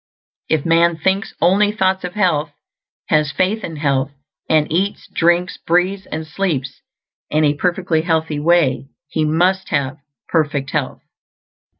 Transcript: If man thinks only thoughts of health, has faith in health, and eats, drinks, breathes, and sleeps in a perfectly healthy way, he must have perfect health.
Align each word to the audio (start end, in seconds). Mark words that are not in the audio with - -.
If 0.49 0.65
man 0.65 0.97
thinks 0.97 1.35
only 1.41 1.71
thoughts 1.71 2.03
of 2.03 2.15
health, 2.15 2.51
has 3.09 3.31
faith 3.31 3.63
in 3.63 3.75
health, 3.75 4.11
and 4.49 4.65
eats, 4.71 5.07
drinks, 5.13 5.57
breathes, 5.57 6.07
and 6.07 6.25
sleeps 6.25 6.81
in 7.29 7.45
a 7.45 7.53
perfectly 7.53 8.01
healthy 8.01 8.39
way, 8.39 8.87
he 9.09 9.23
must 9.25 9.69
have 9.69 9.97
perfect 10.27 10.71
health. 10.71 11.03